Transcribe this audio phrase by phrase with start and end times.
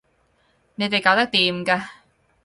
[0.73, 1.87] 你哋搞得掂㗎